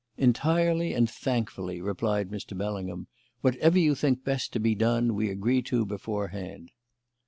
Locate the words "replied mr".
1.79-2.57